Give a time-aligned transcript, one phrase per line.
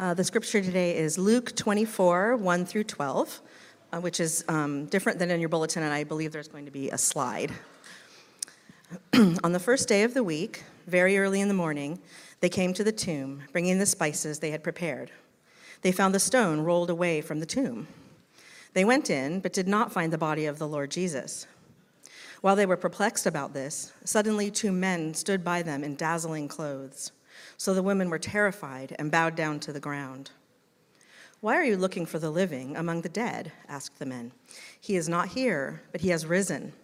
[0.00, 3.42] Uh, the scripture today is Luke 24, 1 through 12,
[3.92, 6.70] uh, which is um, different than in your bulletin, and I believe there's going to
[6.70, 7.52] be a slide.
[9.44, 12.00] On the first day of the week, very early in the morning,
[12.40, 15.10] they came to the tomb, bringing the spices they had prepared.
[15.82, 17.86] They found the stone rolled away from the tomb.
[18.72, 21.46] They went in, but did not find the body of the Lord Jesus.
[22.40, 27.12] While they were perplexed about this, suddenly two men stood by them in dazzling clothes.
[27.56, 30.30] So the women were terrified and bowed down to the ground.
[31.40, 33.52] Why are you looking for the living among the dead?
[33.68, 34.32] asked the men.
[34.78, 36.74] He is not here, but he has risen.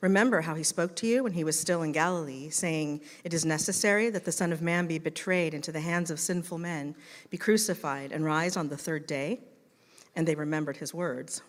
[0.00, 3.44] Remember how he spoke to you when he was still in Galilee, saying, It is
[3.44, 6.94] necessary that the Son of Man be betrayed into the hands of sinful men,
[7.30, 9.40] be crucified, and rise on the third day?
[10.14, 11.42] And they remembered his words.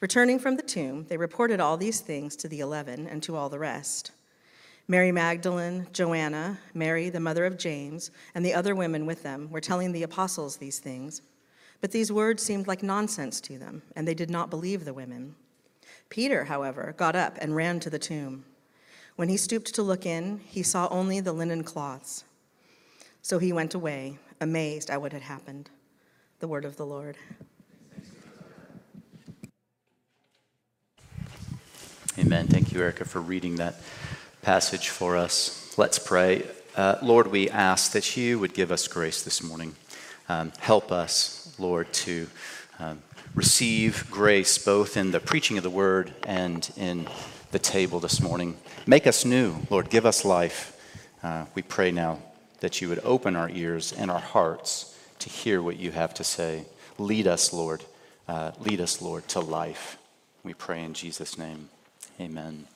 [0.00, 3.48] Returning from the tomb, they reported all these things to the eleven and to all
[3.48, 4.10] the rest.
[4.86, 9.60] Mary Magdalene, Joanna, Mary, the mother of James, and the other women with them were
[9.60, 11.22] telling the apostles these things.
[11.80, 15.36] But these words seemed like nonsense to them, and they did not believe the women.
[16.10, 18.44] Peter, however, got up and ran to the tomb.
[19.16, 22.24] When he stooped to look in, he saw only the linen cloths.
[23.22, 25.70] So he went away, amazed at what had happened.
[26.40, 27.16] The word of the Lord.
[32.18, 32.46] Amen.
[32.48, 33.80] Thank you, Erica, for reading that
[34.44, 35.74] passage for us.
[35.78, 36.46] Let's pray.
[36.76, 39.74] Uh, Lord, we ask that you would give us grace this morning.
[40.28, 42.28] Um, help us, Lord, to
[42.78, 43.02] um,
[43.34, 47.08] receive grace both in the preaching of the word and in
[47.52, 48.58] the table this morning.
[48.86, 49.88] Make us new, Lord.
[49.88, 50.78] Give us life.
[51.22, 52.18] Uh, we pray now
[52.60, 56.24] that you would open our ears and our hearts to hear what you have to
[56.24, 56.66] say.
[56.98, 57.82] Lead us, Lord.
[58.28, 59.96] Uh, lead us, Lord, to life.
[60.42, 61.70] We pray in Jesus' name.
[62.20, 62.66] Amen.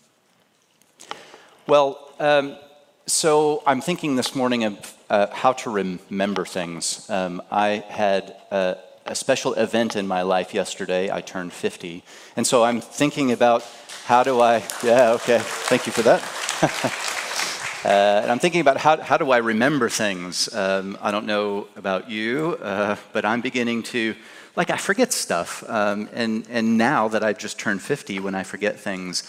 [1.69, 2.57] Well, um,
[3.05, 7.05] so I'm thinking this morning of uh, how to remember things.
[7.11, 11.13] Um, I had a, a, special event in my life yesterday.
[11.13, 12.03] I turned 50.
[12.37, 13.67] And so I'm thinking about
[14.07, 16.23] how do I, yeah, okay, thank you for that.
[17.85, 20.49] uh, and I'm thinking about how, how do I remember things.
[20.55, 24.15] Um, I don't know about you, uh, but I'm beginning to,
[24.57, 25.63] like, I forget stuff.
[25.69, 29.23] Um, and, and now that I've just turned 50, when I forget things,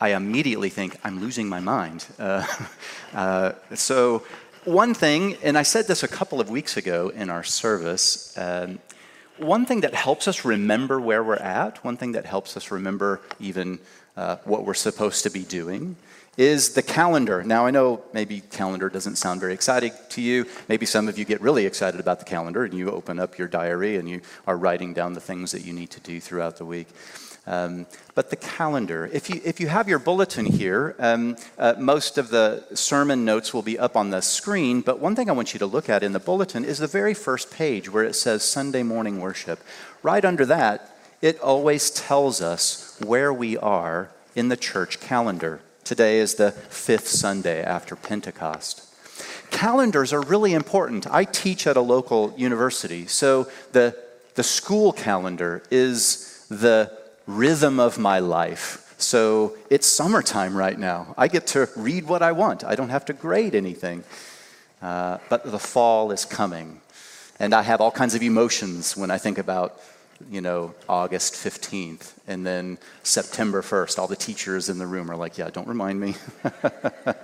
[0.00, 2.06] I immediately think I'm losing my mind.
[2.18, 2.46] Uh,
[3.14, 4.24] uh, so,
[4.64, 8.78] one thing, and I said this a couple of weeks ago in our service, um,
[9.38, 13.20] one thing that helps us remember where we're at, one thing that helps us remember
[13.40, 13.78] even
[14.16, 15.96] uh, what we're supposed to be doing,
[16.36, 17.42] is the calendar.
[17.42, 20.46] Now, I know maybe calendar doesn't sound very exciting to you.
[20.68, 23.48] Maybe some of you get really excited about the calendar and you open up your
[23.48, 26.64] diary and you are writing down the things that you need to do throughout the
[26.64, 26.88] week.
[27.48, 32.18] Um, but the calendar, if you, if you have your bulletin here, um, uh, most
[32.18, 34.82] of the sermon notes will be up on the screen.
[34.82, 37.14] But one thing I want you to look at in the bulletin is the very
[37.14, 39.60] first page where it says Sunday morning worship.
[40.02, 45.60] Right under that, it always tells us where we are in the church calendar.
[45.84, 48.84] Today is the fifth Sunday after Pentecost.
[49.50, 51.06] Calendars are really important.
[51.10, 53.96] I teach at a local university, so the,
[54.34, 56.97] the school calendar is the
[57.28, 58.94] rhythm of my life.
[58.98, 61.14] So it's summertime right now.
[61.16, 64.02] I get to read what I want, I don't have to grade anything.
[64.82, 66.80] Uh, but the fall is coming.
[67.38, 69.80] And I have all kinds of emotions when I think about,
[70.30, 73.98] you know, August 15th and then September 1st.
[73.98, 76.14] All the teachers in the room are like, yeah, don't remind me.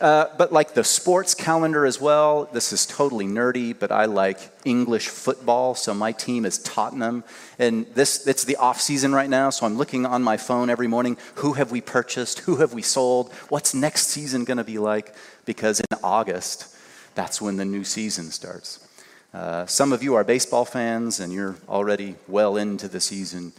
[0.00, 4.50] Uh, but like the sports calendar as well, this is totally nerdy, but I like
[4.64, 7.22] English football, so my team is Tottenham.
[7.60, 10.88] And this it's the off season right now, so I'm looking on my phone every
[10.88, 12.40] morning, who have we purchased?
[12.40, 13.32] Who have we sold?
[13.50, 15.14] What's next season going to be like?
[15.44, 16.74] Because in August,
[17.14, 18.86] that's when the new season starts.
[19.32, 23.52] Uh, some of you are baseball fans and you're already well into the season.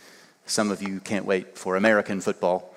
[0.45, 2.75] Some of you can't wait for American football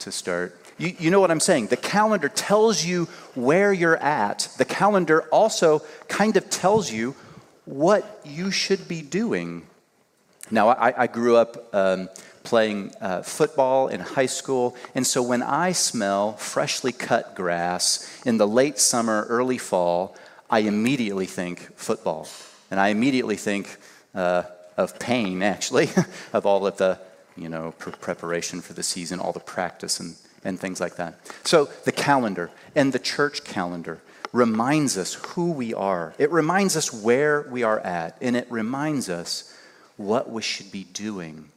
[0.00, 0.56] to start.
[0.80, 1.66] You, you know what I'm saying?
[1.66, 3.04] The calendar tells you
[3.34, 4.48] where you're at.
[4.56, 7.14] The calendar also kind of tells you
[7.66, 9.66] what you should be doing.
[10.50, 12.08] Now, I, I grew up um,
[12.44, 18.38] playing uh, football in high school, and so when I smell freshly cut grass in
[18.38, 20.16] the late summer, early fall,
[20.48, 22.26] I immediately think football.
[22.70, 23.76] And I immediately think
[24.14, 24.44] uh,
[24.78, 25.90] of pain, actually,
[26.32, 26.98] of all of the
[27.36, 31.18] you know, preparation for the season, all the practice and and things like that.
[31.44, 34.00] So the calendar and the church calendar
[34.32, 36.14] reminds us who we are.
[36.18, 39.52] It reminds us where we are at, and it reminds us
[39.96, 41.50] what we should be doing.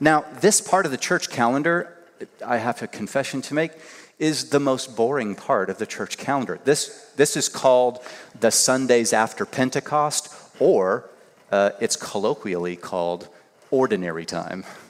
[0.00, 1.96] Now, this part of the church calendar,
[2.44, 3.72] I have a confession to make,
[4.18, 6.58] is the most boring part of the church calendar.
[6.64, 8.00] This, this is called
[8.38, 11.10] the Sundays after Pentecost or
[11.50, 13.28] uh, it's colloquially called
[13.70, 14.64] ordinary time.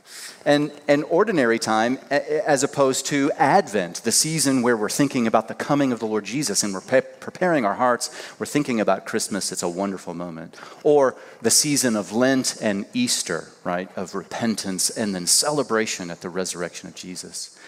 [0.46, 5.54] And, and ordinary time, as opposed to Advent, the season where we're thinking about the
[5.54, 9.52] coming of the Lord Jesus and we're pre- preparing our hearts, we're thinking about Christmas,
[9.52, 10.54] it's a wonderful moment.
[10.82, 16.28] Or the season of Lent and Easter, right, of repentance and then celebration at the
[16.28, 17.58] resurrection of Jesus.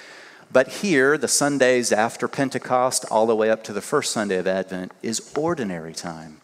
[0.53, 4.47] But here, the Sundays after Pentecost, all the way up to the first Sunday of
[4.47, 6.43] Advent, is ordinary time.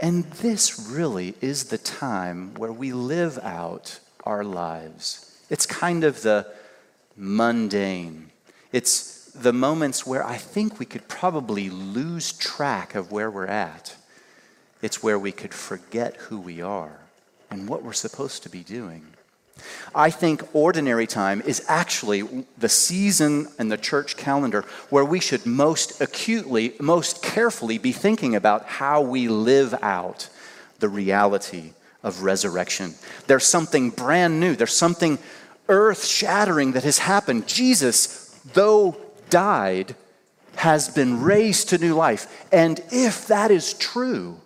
[0.00, 6.22] And this really is the time where we live out our lives it's kind of
[6.22, 6.46] the
[7.16, 8.30] mundane.
[8.72, 13.96] It's the moments where I think we could probably lose track of where we're at.
[14.82, 16.98] It's where we could forget who we are
[17.50, 19.06] and what we're supposed to be doing.
[19.94, 25.46] I think ordinary time is actually the season in the church calendar where we should
[25.46, 30.28] most acutely, most carefully be thinking about how we live out
[30.80, 31.72] the reality
[32.04, 32.94] of resurrection.
[33.26, 35.18] There's something brand new, there's something
[35.68, 37.48] earth shattering that has happened.
[37.48, 38.96] Jesus, though
[39.30, 39.96] died,
[40.56, 42.46] has been raised to new life.
[42.52, 44.40] And if that is true,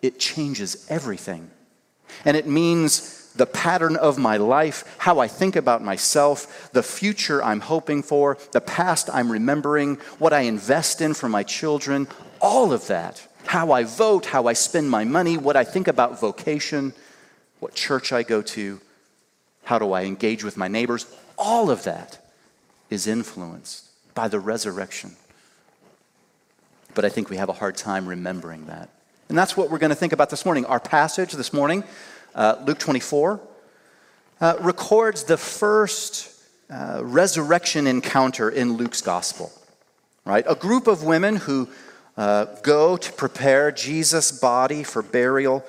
[0.00, 1.50] it changes everything.
[2.24, 7.42] And it means the pattern of my life, how I think about myself, the future
[7.42, 12.08] I'm hoping for, the past I'm remembering, what I invest in for my children,
[12.40, 16.20] all of that how I vote, how I spend my money, what I think about
[16.20, 16.92] vocation,
[17.60, 18.80] what church I go to,
[19.64, 21.06] how do I engage with my neighbors,
[21.38, 22.18] all of that
[22.90, 25.16] is influenced by the resurrection.
[26.94, 28.90] But I think we have a hard time remembering that.
[29.28, 30.66] And that's what we're going to think about this morning.
[30.66, 31.84] Our passage this morning,
[32.34, 33.40] uh, Luke 24,
[34.40, 36.28] uh, records the first
[36.68, 39.50] uh, resurrection encounter in Luke's gospel.
[40.24, 40.44] Right?
[40.46, 41.68] A group of women who
[42.16, 45.64] uh, go to prepare Jesus' body for burial,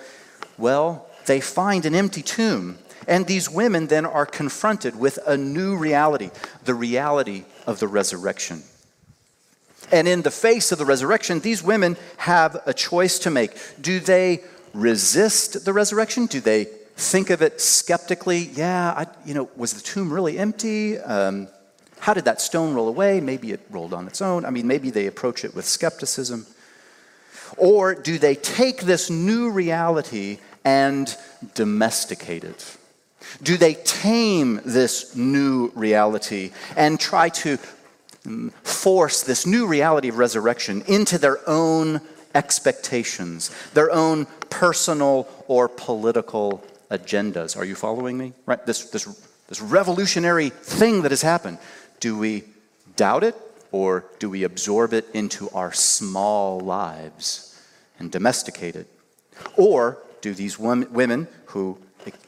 [0.57, 2.77] well, they find an empty tomb.
[3.07, 6.31] And these women then are confronted with a new reality
[6.63, 8.63] the reality of the resurrection.
[9.91, 13.57] And in the face of the resurrection, these women have a choice to make.
[13.81, 14.41] Do they
[14.73, 16.25] resist the resurrection?
[16.25, 18.49] Do they think of it skeptically?
[18.53, 20.97] Yeah, I, you know, was the tomb really empty?
[20.99, 21.47] Um,
[22.03, 23.21] how did that stone roll away?
[23.21, 24.43] Maybe it rolled on its own.
[24.43, 26.45] I mean, maybe they approach it with skepticism.
[27.55, 31.15] Or do they take this new reality and
[31.55, 32.75] domesticate it?
[33.41, 37.57] Do they tame this new reality and try to
[38.27, 42.01] mm, force this new reality of resurrection into their own
[42.35, 46.61] expectations, their own personal or political
[46.91, 47.55] agendas?
[47.55, 48.33] Are you following me?
[48.45, 48.65] Right?
[48.65, 49.05] This, this,
[49.47, 51.59] this revolutionary thing that has happened.
[52.03, 52.43] Do we
[52.97, 53.33] doubt it
[53.71, 57.57] or do we absorb it into our small lives
[57.97, 58.87] and domesticate it?
[59.55, 61.77] Or do these women who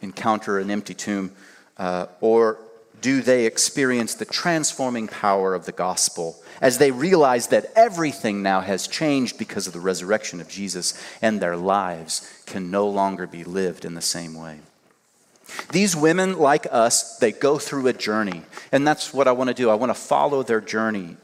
[0.02, 1.34] encounter an empty tomb,
[1.78, 2.58] uh, or
[3.02, 8.62] do they experience the transforming power of the gospel as they realize that everything now
[8.62, 13.44] has changed because of the resurrection of Jesus and their lives can no longer be
[13.44, 14.60] lived in the same way?
[15.72, 18.44] These women, like us, they go through a journey.
[18.72, 19.70] And that's what I want to do.
[19.70, 21.18] I want to follow their journey.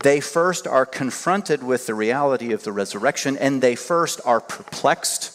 [0.00, 5.32] They first are confronted with the reality of the resurrection, and they first are perplexed.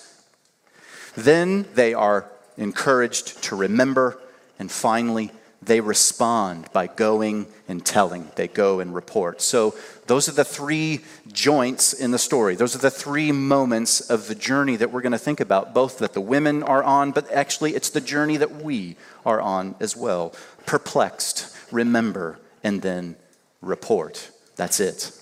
[1.15, 4.19] Then they are encouraged to remember,
[4.59, 5.31] and finally,
[5.61, 8.31] they respond by going and telling.
[8.35, 9.41] They go and report.
[9.41, 9.75] So,
[10.07, 11.01] those are the three
[11.31, 12.55] joints in the story.
[12.55, 15.99] Those are the three moments of the journey that we're going to think about, both
[15.99, 19.95] that the women are on, but actually, it's the journey that we are on as
[19.95, 20.33] well.
[20.65, 23.15] Perplexed, remember, and then
[23.61, 24.31] report.
[24.55, 25.20] That's it.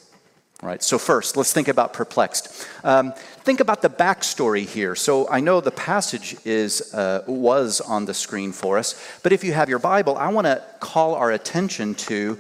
[0.61, 2.67] Right, so first, let's think about perplexed.
[2.83, 3.13] Um,
[3.45, 4.93] think about the backstory here.
[4.93, 9.41] So I know the passage is uh, was on the screen for us, but if
[9.41, 12.37] you have your Bible, I want to call our attention to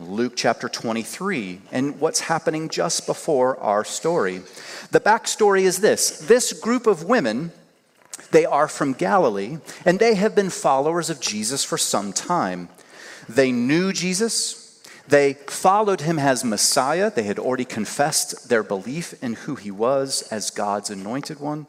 [0.00, 4.42] Luke chapter 23 and what's happening just before our story.
[4.90, 7.52] The backstory is this: this group of women.
[8.32, 12.68] They are from Galilee, and they have been followers of Jesus for some time.
[13.28, 14.69] They knew Jesus,
[15.10, 17.10] they followed him as Messiah.
[17.10, 21.66] They had already confessed their belief in who he was as God's anointed one,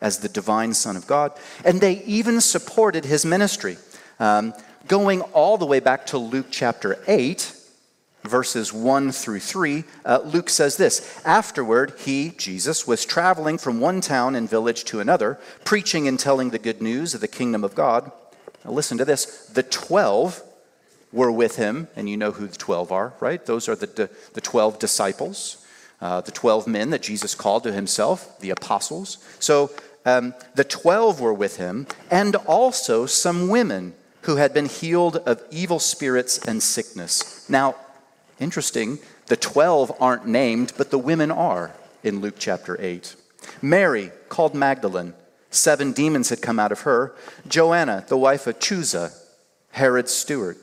[0.00, 1.32] as the divine Son of God.
[1.64, 3.78] And they even supported his ministry.
[4.20, 4.52] Um,
[4.86, 7.52] going all the way back to Luke chapter 8,
[8.22, 14.02] verses 1 through 3, uh, Luke says this Afterward, he, Jesus, was traveling from one
[14.02, 17.74] town and village to another, preaching and telling the good news of the kingdom of
[17.74, 18.12] God.
[18.62, 20.42] Now, listen to this the 12
[21.14, 23.44] were with him, and you know who the 12 are, right?
[23.46, 25.64] Those are the, the 12 disciples.
[26.00, 29.18] uh, the 12 men that Jesus called to himself, the apostles.
[29.38, 29.70] So
[30.04, 35.42] um, the 12 were with him, and also some women who had been healed of
[35.50, 37.48] evil spirits and sickness.
[37.48, 37.76] Now,
[38.38, 43.14] interesting, the 12 aren't named, but the women are in Luke chapter 8.
[43.62, 45.14] Mary, called Magdalene,
[45.50, 47.14] seven demons had come out of her.
[47.46, 49.12] Joanna, the wife of Chuza,
[49.70, 50.56] Herod's steward,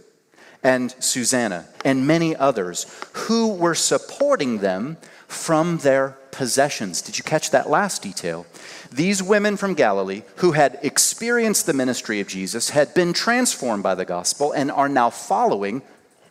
[0.64, 7.02] and Susanna, and many others who were supporting them from their possessions.
[7.02, 8.46] Did you catch that last detail?
[8.92, 13.96] These women from Galilee who had experienced the ministry of Jesus had been transformed by
[13.96, 15.82] the gospel and are now following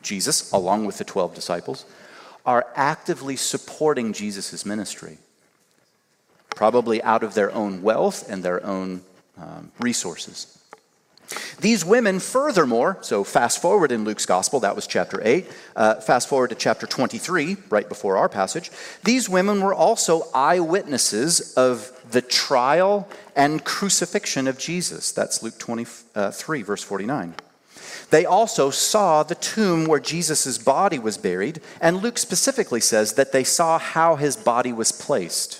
[0.02, 1.84] Jesus along with the 12 disciples,
[2.46, 5.18] are actively supporting Jesus' ministry,
[6.56, 9.02] probably out of their own wealth and their own
[9.38, 10.58] um, resources.
[11.60, 15.46] These women, furthermore, so fast forward in Luke's gospel, that was chapter 8.
[15.76, 18.70] Uh, fast forward to chapter 23, right before our passage.
[19.04, 25.12] These women were also eyewitnesses of the trial and crucifixion of Jesus.
[25.12, 27.34] That's Luke 23, verse 49.
[28.10, 33.30] They also saw the tomb where Jesus' body was buried, and Luke specifically says that
[33.30, 35.59] they saw how his body was placed.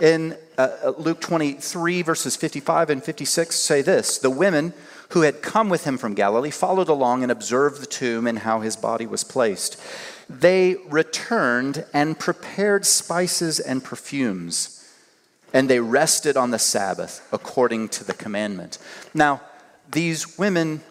[0.00, 4.74] In uh, uh, Luke 23, verses 55 and 56 say this The women
[5.10, 8.60] who had come with him from Galilee followed along and observed the tomb and how
[8.60, 9.80] his body was placed.
[10.28, 14.86] They returned and prepared spices and perfumes,
[15.52, 18.78] and they rested on the Sabbath according to the commandment.
[19.14, 19.40] Now,
[19.90, 20.82] these women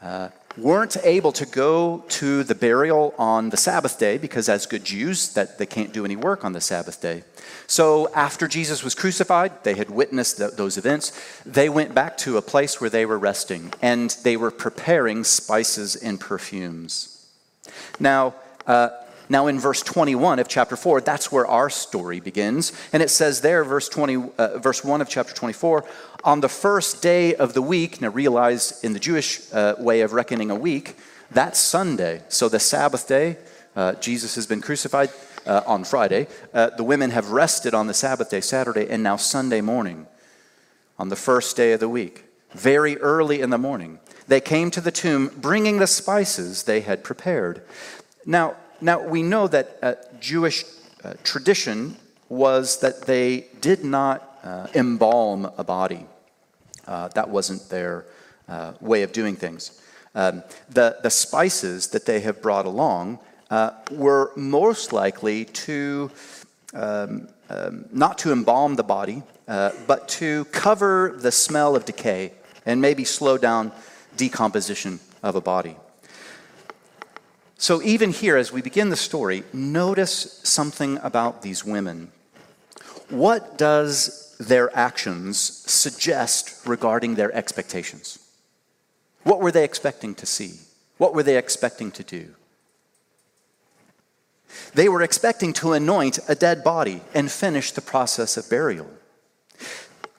[0.00, 4.84] uh, weren't able to go to the burial on the Sabbath day because, as good
[4.84, 7.24] Jews, that they can't do any work on the Sabbath day.
[7.66, 11.12] So, after Jesus was crucified, they had witnessed th- those events.
[11.44, 15.96] They went back to a place where they were resting and they were preparing spices
[15.96, 17.26] and perfumes.
[17.98, 18.34] Now,
[18.66, 18.90] uh,
[19.28, 22.72] now, in verse 21 of chapter 4, that's where our story begins.
[22.92, 25.84] And it says there, verse, 20, uh, verse 1 of chapter 24,
[26.22, 30.12] on the first day of the week, now realize in the Jewish uh, way of
[30.12, 30.96] reckoning a week,
[31.30, 32.22] that's Sunday.
[32.28, 33.38] So the Sabbath day,
[33.74, 35.10] uh, Jesus has been crucified
[35.44, 36.28] uh, on Friday.
[36.54, 40.06] Uh, the women have rested on the Sabbath day, Saturday, and now Sunday morning,
[40.98, 44.80] on the first day of the week, very early in the morning, they came to
[44.80, 47.62] the tomb bringing the spices they had prepared.
[48.24, 50.64] Now, now, we know that uh, Jewish
[51.02, 51.96] uh, tradition
[52.28, 56.06] was that they did not uh, embalm a body.
[56.86, 58.04] Uh, that wasn't their
[58.48, 59.80] uh, way of doing things.
[60.14, 63.18] Um, the, the spices that they have brought along
[63.50, 66.10] uh, were most likely to
[66.74, 72.32] um, um, not to embalm the body, but to cover the smell of decay
[72.66, 73.70] and maybe slow down
[74.16, 75.76] decomposition of a body.
[77.58, 82.12] So, even here, as we begin the story, notice something about these women.
[83.08, 88.18] What does their actions suggest regarding their expectations?
[89.22, 90.52] What were they expecting to see?
[90.98, 92.34] What were they expecting to do?
[94.74, 98.88] They were expecting to anoint a dead body and finish the process of burial.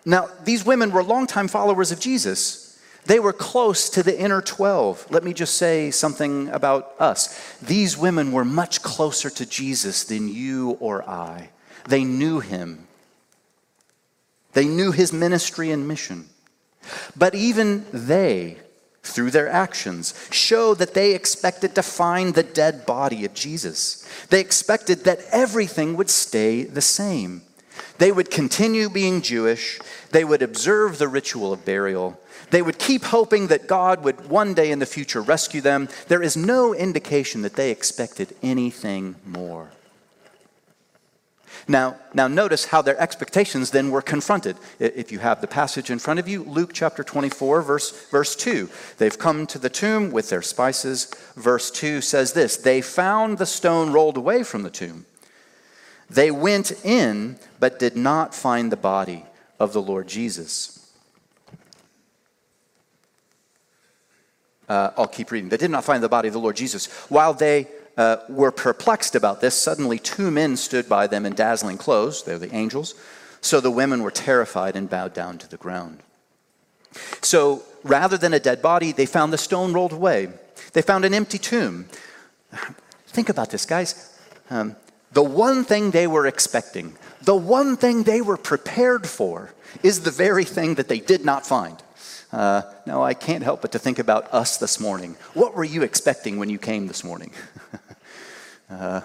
[0.05, 2.66] Now, these women were longtime followers of Jesus,
[3.07, 5.07] they were close to the inner 12.
[5.09, 7.57] Let me just say something about us.
[7.59, 11.49] These women were much closer to Jesus than you or I.
[11.87, 12.87] They knew him,
[14.53, 16.27] they knew his ministry and mission.
[17.15, 18.57] But even they,
[19.03, 24.07] through their actions, show that they expected to find the dead body of Jesus.
[24.29, 27.41] They expected that everything would stay the same.
[27.97, 29.79] They would continue being Jewish,
[30.11, 32.19] they would observe the ritual of burial,
[32.49, 35.89] they would keep hoping that God would one day in the future rescue them.
[36.07, 39.69] There is no indication that they expected anything more.
[41.67, 44.55] Now, now notice how their expectations then were confronted.
[44.79, 48.69] If you have the passage in front of you, Luke chapter 24, verse, verse 2.
[48.97, 51.13] They've come to the tomb with their spices.
[51.35, 55.05] Verse 2 says this They found the stone rolled away from the tomb.
[56.09, 59.25] They went in, but did not find the body
[59.59, 60.86] of the Lord Jesus.
[64.67, 65.49] Uh, I'll keep reading.
[65.49, 66.87] They did not find the body of the Lord Jesus.
[67.09, 71.77] While they uh, were perplexed about this, suddenly two men stood by them in dazzling
[71.77, 72.23] clothes.
[72.23, 72.95] They're the angels.
[73.41, 75.99] So the women were terrified and bowed down to the ground.
[77.21, 80.29] So rather than a dead body, they found the stone rolled away.
[80.73, 81.87] They found an empty tomb.
[83.07, 84.19] Think about this, guys.
[84.49, 84.75] Um,
[85.11, 90.11] the one thing they were expecting, the one thing they were prepared for, is the
[90.11, 91.81] very thing that they did not find.
[92.31, 95.15] Uh, now, I can't help but to think about us this morning.
[95.33, 97.31] What were you expecting when you came this morning?
[98.69, 99.01] uh,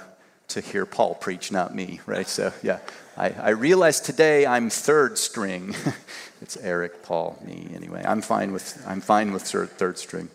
[0.48, 2.26] to hear Paul preach, not me, right?
[2.26, 2.80] So, yeah,
[3.16, 5.74] I, I realize today I'm third string.
[6.42, 8.02] it's Eric, Paul, me, anyway.
[8.04, 10.28] I'm fine with, I'm fine with third, third string.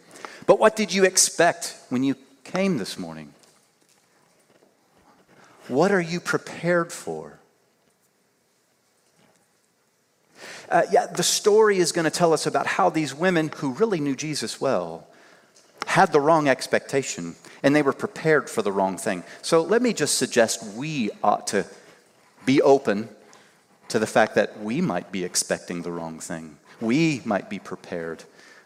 [0.46, 3.34] But what did you expect when you came this morning?
[5.68, 7.37] What are you prepared for?
[10.70, 14.00] Uh, yeah, the story is going to tell us about how these women who really
[14.00, 15.08] knew Jesus well
[15.86, 19.24] had the wrong expectation and they were prepared for the wrong thing.
[19.42, 21.66] So let me just suggest we ought to
[22.46, 23.10] be open
[23.90, 26.58] to the fact that we might be expecting the wrong thing.
[26.82, 28.24] We might be prepared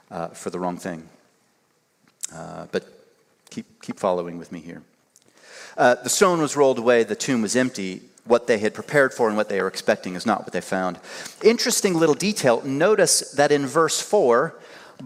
[0.09, 1.07] uh, for the wrong thing.
[2.33, 2.85] Uh, but
[3.49, 4.81] keep, keep following with me here.
[5.77, 8.01] Uh, the stone was rolled away, the tomb was empty.
[8.25, 10.99] What they had prepared for and what they were expecting is not what they found.
[11.43, 12.61] Interesting little detail.
[12.63, 14.55] Notice that in verse 4,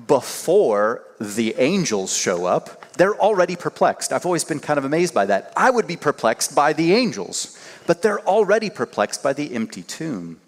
[0.08, 4.12] before the angels show up, they're already perplexed.
[4.12, 5.54] I've always been kind of amazed by that.
[5.56, 7.58] I would be perplexed by the angels,
[7.88, 10.40] but they're already perplexed by the empty tomb.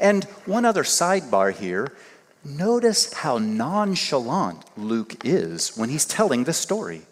[0.00, 1.92] And one other sidebar here
[2.44, 7.02] notice how nonchalant Luke is when he's telling the story.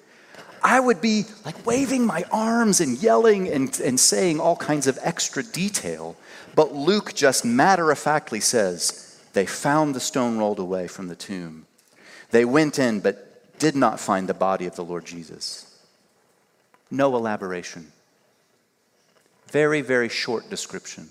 [0.63, 4.99] I would be like waving my arms and yelling and, and saying all kinds of
[5.03, 6.17] extra detail.
[6.55, 11.17] But Luke just matter of factly says, They found the stone rolled away from the
[11.17, 11.67] tomb.
[12.31, 15.67] They went in, but did not find the body of the Lord Jesus.
[16.91, 17.93] No elaboration.
[19.51, 21.09] Very, very short description.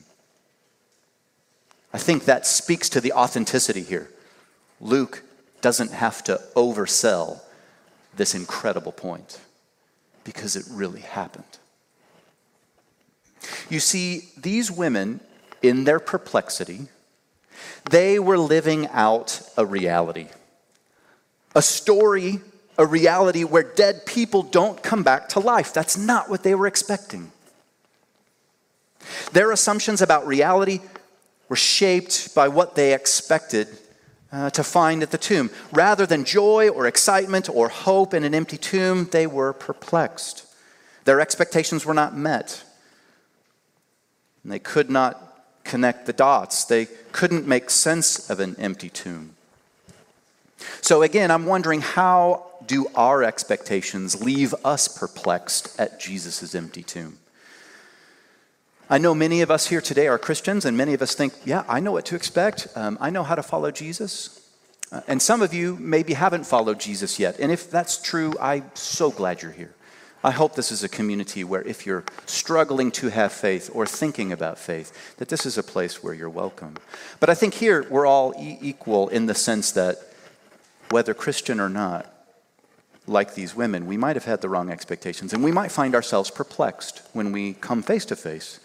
[1.94, 4.10] I think that speaks to the authenticity here.
[4.80, 5.24] Luke
[5.62, 7.42] doesn't have to oversell
[8.16, 9.40] this incredible point
[10.24, 11.46] because it really happened.
[13.70, 15.20] You see, these women,
[15.62, 16.88] in their perplexity,
[17.90, 20.28] they were living out a reality.
[21.56, 22.40] A story,
[22.78, 25.74] a reality where dead people don't come back to life.
[25.74, 27.32] That's not what they were expecting.
[29.34, 30.80] Their assumptions about reality
[31.50, 33.68] were shaped by what they expected
[34.32, 35.50] uh, to find at the tomb.
[35.72, 40.46] Rather than joy or excitement or hope in an empty tomb, they were perplexed.
[41.06, 42.64] Their expectations were not met.
[44.44, 45.28] And they could not
[45.64, 46.66] connect the dots.
[46.66, 49.36] They couldn't make sense of an empty tomb.
[50.82, 57.18] So again, I'm wondering how do our expectations leave us perplexed at Jesus' empty tomb?
[58.92, 61.64] I know many of us here today are Christians, and many of us think, yeah,
[61.70, 62.68] I know what to expect.
[62.76, 64.46] Um, I know how to follow Jesus.
[64.92, 67.40] Uh, and some of you maybe haven't followed Jesus yet.
[67.40, 69.74] And if that's true, I'm so glad you're here.
[70.26, 74.34] I hope this is a community where if you're struggling to have faith or thinking
[74.34, 76.76] about faith, that this is a place where you're welcome.
[77.22, 80.00] But I think here we're all e- equal in the sense that
[80.90, 82.14] whether Christian or not,
[83.08, 86.30] like these women, we might have had the wrong expectations and we might find ourselves
[86.30, 88.60] perplexed when we come face to face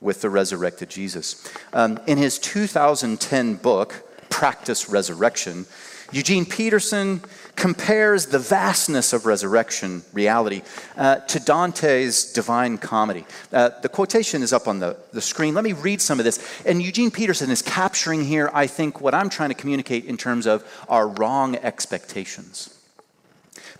[0.00, 1.50] with the resurrected Jesus.
[1.72, 3.94] Um, in his 2010 book,
[4.30, 5.66] Practice Resurrection,
[6.12, 7.20] Eugene Peterson
[7.54, 10.62] compares the vastness of resurrection reality
[10.96, 13.24] uh, to Dante's Divine Comedy.
[13.52, 15.54] Uh, the quotation is up on the, the screen.
[15.54, 16.42] Let me read some of this.
[16.64, 20.46] And Eugene Peterson is capturing here, I think, what I'm trying to communicate in terms
[20.46, 22.76] of our wrong expectations.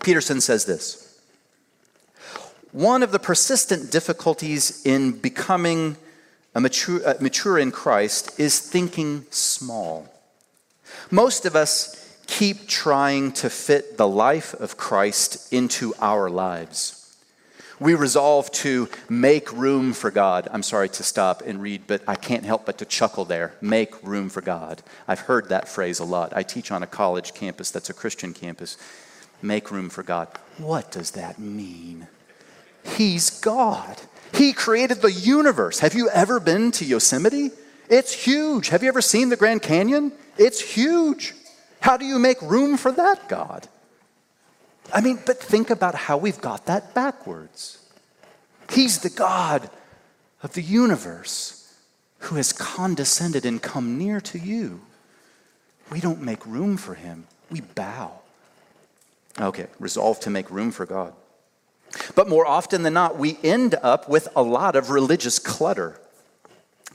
[0.03, 1.19] Peterson says this
[2.71, 5.97] One of the persistent difficulties in becoming
[6.53, 10.07] a mature, uh, mature in Christ is thinking small.
[11.09, 16.97] Most of us keep trying to fit the life of Christ into our lives.
[17.79, 20.47] We resolve to make room for God.
[20.51, 23.53] I'm sorry to stop and read, but I can't help but to chuckle there.
[23.59, 24.83] Make room for God.
[25.07, 26.31] I've heard that phrase a lot.
[26.35, 28.77] I teach on a college campus that's a Christian campus.
[29.41, 30.27] Make room for God.
[30.59, 32.07] What does that mean?
[32.83, 33.99] He's God.
[34.33, 35.79] He created the universe.
[35.79, 37.51] Have you ever been to Yosemite?
[37.89, 38.69] It's huge.
[38.69, 40.13] Have you ever seen the Grand Canyon?
[40.37, 41.33] It's huge.
[41.81, 43.67] How do you make room for that God?
[44.93, 47.79] I mean, but think about how we've got that backwards.
[48.69, 49.69] He's the God
[50.43, 51.75] of the universe
[52.19, 54.81] who has condescended and come near to you.
[55.91, 58.19] We don't make room for him, we bow.
[59.39, 61.13] Okay, resolve to make room for God.
[62.15, 65.99] But more often than not, we end up with a lot of religious clutter.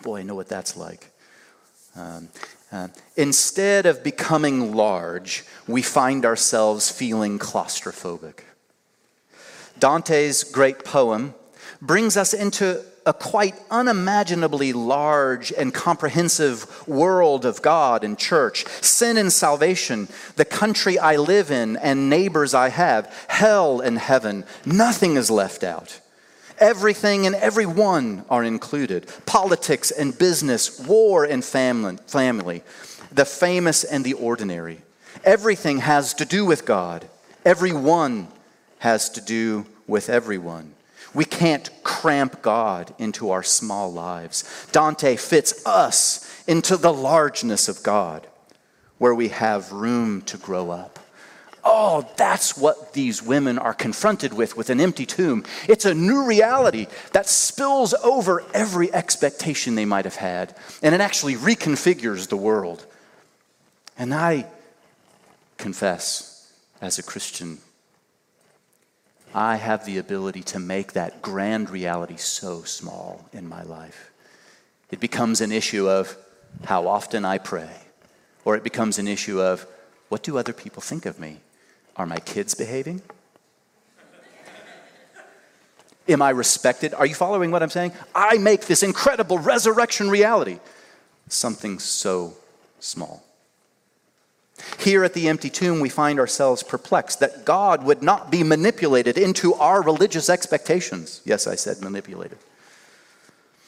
[0.03, 1.11] Boy, I know what that's like.
[1.95, 2.29] Um,
[2.73, 8.41] uh, instead of becoming large, we find ourselves feeling claustrophobic.
[9.79, 11.35] Dante's great poem
[11.81, 19.17] brings us into a quite unimaginably large and comprehensive world of God and church, sin
[19.17, 24.45] and salvation, the country I live in and neighbors I have, hell and heaven.
[24.67, 26.01] Nothing is left out.
[26.59, 32.63] Everything and everyone are included politics and business, war and family,
[33.13, 34.81] the famous and the ordinary.
[35.23, 37.07] Everything has to do with God.
[37.45, 38.29] Everyone
[38.79, 40.76] has to do with everyone.
[41.17, 44.45] We can't cramp God into our small lives.
[44.71, 48.27] Dante fits us into the largeness of God,
[48.99, 50.99] where we have room to grow up.
[51.65, 55.45] Oh, that's what these women are confronted with with an empty tomb.
[55.67, 61.01] It's a new reality that spills over every expectation they might have had, and it
[61.01, 62.85] actually reconfigures the world.
[63.97, 64.49] And I
[65.57, 66.53] confess,
[66.83, 67.57] as a Christian,
[69.37, 74.11] I have the ability to make that grand reality so small in my life.
[74.91, 76.17] It becomes an issue of
[76.65, 77.69] how often I pray,
[78.47, 79.67] or it becomes an issue of
[80.09, 81.37] what do other people think of me?
[81.97, 83.03] Are my kids behaving?
[86.09, 86.95] Am I respected?
[86.95, 87.93] Are you following what I'm saying?
[88.15, 90.61] I make this incredible resurrection reality
[91.29, 92.33] something so
[92.81, 93.26] small.
[94.79, 99.19] Here at the empty tomb, we find ourselves perplexed that God would not be manipulated
[99.19, 101.21] into our religious expectations.
[101.25, 102.39] Yes, I said manipulated.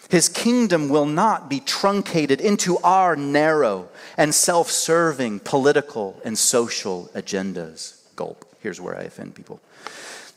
[0.09, 7.11] His kingdom will not be truncated into our narrow and self serving political and social
[7.15, 8.01] agendas.
[8.17, 8.45] Gulp.
[8.61, 9.61] Here's where I offend people.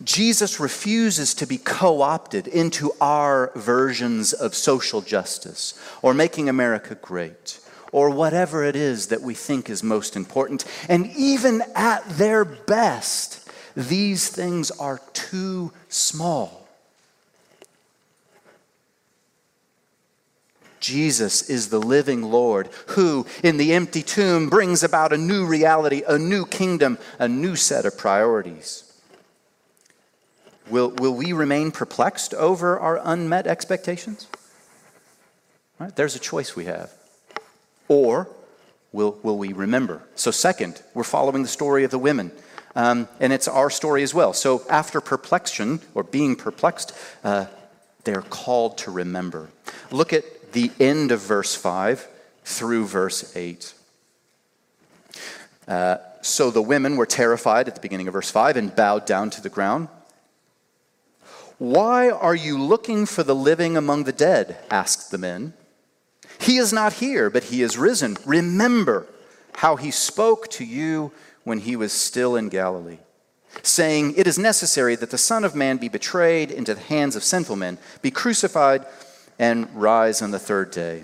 [0.04, 6.96] Jesus refuses to be co opted into our versions of social justice or making America
[6.96, 7.60] great
[7.92, 10.66] or whatever it is that we think is most important.
[10.88, 16.68] And even at their best, these things are too small.
[20.80, 26.02] Jesus is the living Lord who, in the empty tomb, brings about a new reality,
[26.08, 28.92] a new kingdom, a new set of priorities.
[30.70, 34.28] Will, will we remain perplexed over our unmet expectations?
[35.80, 36.92] Right, there's a choice we have.
[37.92, 38.30] Or
[38.94, 40.02] will, will we remember?
[40.16, 42.32] So, second, we're following the story of the women.
[42.74, 44.32] Um, and it's our story as well.
[44.32, 46.94] So, after perplexion, or being perplexed,
[47.26, 47.48] uh,
[48.06, 49.50] they're called to remember.
[49.92, 52.08] Look at the end of verse 5
[52.46, 53.74] through verse 8.
[55.68, 59.30] Uh, so the women were terrified at the beginning of verse 5 and bowed down
[59.32, 59.90] to the ground.
[61.58, 64.64] Why are you looking for the living among the dead?
[64.72, 65.56] asked the men.
[66.42, 68.18] He is not here, but he is risen.
[68.26, 69.06] Remember
[69.54, 71.12] how he spoke to you
[71.44, 72.98] when he was still in Galilee,
[73.62, 77.24] saying, It is necessary that the Son of Man be betrayed into the hands of
[77.24, 78.86] sinful men, be crucified
[79.38, 81.04] and rise on the third day.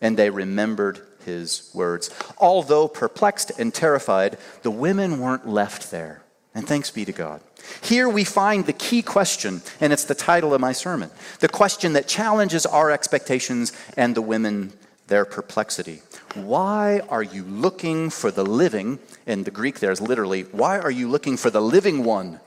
[0.00, 2.10] And they remembered his words.
[2.38, 6.21] Although perplexed and terrified, the women weren't left there.
[6.54, 7.40] And thanks be to God.
[7.80, 11.10] Here we find the key question, and it's the title of my sermon
[11.40, 14.72] the question that challenges our expectations and the women
[15.06, 16.02] their perplexity.
[16.34, 18.98] Why are you looking for the living?
[19.26, 22.40] In the Greek, there's literally, why are you looking for the living one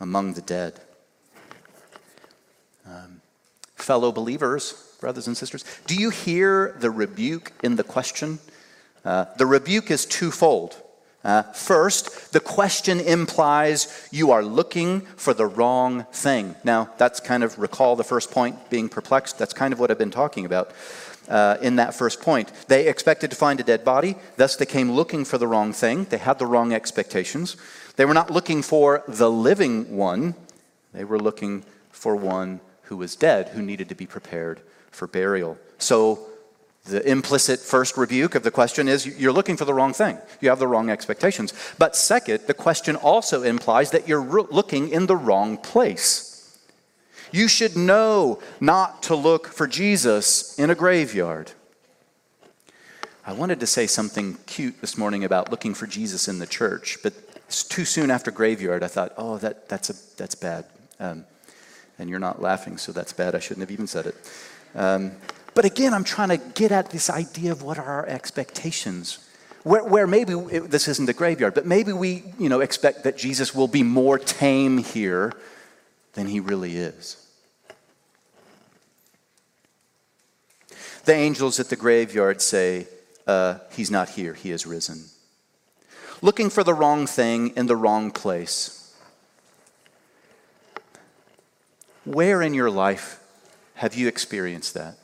[0.00, 0.80] among the dead?
[3.88, 8.38] fellow believers, brothers and sisters, do you hear the rebuke in the question?
[9.02, 10.76] Uh, the rebuke is twofold.
[11.28, 16.54] Uh, first, the question implies you are looking for the wrong thing.
[16.64, 19.38] Now, that's kind of, recall the first point, being perplexed.
[19.38, 20.70] That's kind of what I've been talking about
[21.28, 22.50] uh, in that first point.
[22.68, 26.04] They expected to find a dead body, thus, they came looking for the wrong thing.
[26.04, 27.58] They had the wrong expectations.
[27.96, 30.34] They were not looking for the living one,
[30.94, 35.58] they were looking for one who was dead, who needed to be prepared for burial.
[35.76, 36.20] So,
[36.88, 40.18] the implicit first rebuke of the question is you're looking for the wrong thing.
[40.40, 41.52] You have the wrong expectations.
[41.78, 46.58] But second, the question also implies that you're looking in the wrong place.
[47.30, 51.52] You should know not to look for Jesus in a graveyard.
[53.26, 56.98] I wanted to say something cute this morning about looking for Jesus in the church,
[57.02, 57.12] but
[57.46, 60.64] it's too soon after graveyard, I thought, oh, that, that's, a, that's bad.
[60.98, 61.26] Um,
[61.98, 63.34] and you're not laughing, so that's bad.
[63.34, 64.16] I shouldn't have even said it.
[64.74, 65.12] Um,
[65.58, 69.18] but again, I'm trying to get at this idea of what are our expectations.
[69.64, 73.18] Where, where maybe it, this isn't the graveyard, but maybe we you know, expect that
[73.18, 75.32] Jesus will be more tame here
[76.12, 77.26] than he really is.
[81.06, 82.86] The angels at the graveyard say,
[83.26, 85.06] uh, He's not here, He is risen.
[86.22, 88.94] Looking for the wrong thing in the wrong place
[92.04, 93.18] Where in your life
[93.74, 94.98] have you experienced that?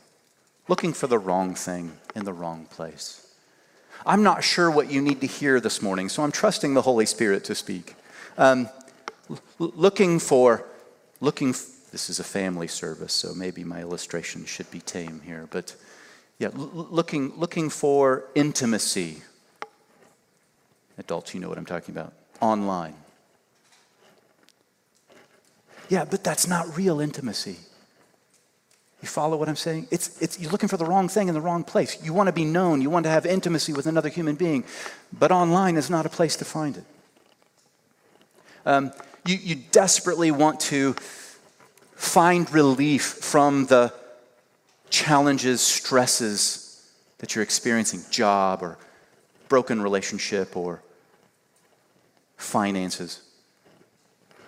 [0.66, 3.20] Looking for the wrong thing in the wrong place.
[4.06, 7.06] I'm not sure what you need to hear this morning, so I'm trusting the Holy
[7.06, 7.94] Spirit to speak.
[8.36, 8.68] Um,
[9.58, 10.66] looking for,
[11.20, 11.52] looking,
[11.92, 15.48] this is a family service, so maybe my illustration should be tame here.
[15.50, 15.74] But
[16.38, 19.22] yeah, l- looking, looking for intimacy.
[20.98, 22.12] Adults, you know what I'm talking about.
[22.40, 22.94] Online.
[25.88, 27.56] Yeah, but that's not real intimacy.
[29.04, 29.88] You follow what I'm saying?
[29.90, 32.02] It's, it's, you're looking for the wrong thing in the wrong place.
[32.02, 34.64] You want to be known, you want to have intimacy with another human being,
[35.12, 36.84] but online is not a place to find it.
[38.64, 38.92] Um,
[39.26, 40.94] you, you desperately want to
[41.96, 43.92] find relief from the
[44.88, 48.78] challenges, stresses that you're experiencing job or
[49.50, 50.80] broken relationship or
[52.38, 53.20] finances.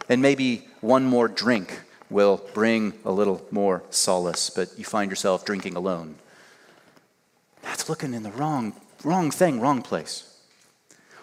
[0.08, 5.44] And maybe one more drink will bring a little more solace, but you find yourself
[5.44, 6.16] drinking alone.
[7.62, 10.32] That's looking in the wrong, wrong thing, wrong place.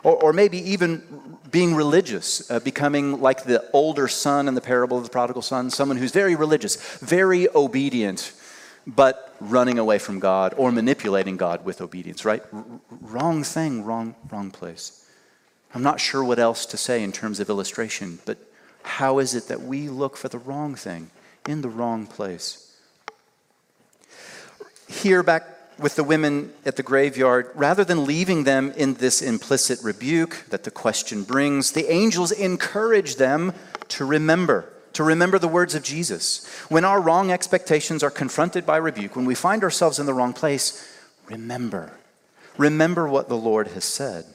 [0.03, 4.97] Or, or maybe even being religious, uh, becoming like the older son in the parable
[4.97, 8.33] of the prodigal son, someone who's very religious, very obedient,
[8.85, 12.43] but running away from God or manipulating God with obedience, right?
[12.51, 12.65] R-
[13.01, 15.05] wrong thing, wrong, wrong place.
[15.73, 18.37] I'm not sure what else to say in terms of illustration, but
[18.83, 21.09] how is it that we look for the wrong thing
[21.47, 22.75] in the wrong place?
[24.87, 25.47] Here, back
[25.79, 30.63] with the women at the graveyard, rather than leaving them in this implicit rebuke that
[30.63, 33.53] the question brings, the angels encourage them
[33.89, 36.47] to remember, to remember the words of Jesus.
[36.69, 40.33] When our wrong expectations are confronted by rebuke, when we find ourselves in the wrong
[40.33, 41.93] place, remember.
[42.57, 44.25] Remember what the Lord has said.